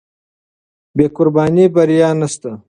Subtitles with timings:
[0.95, 2.51] بې قربانۍ بریا نشته.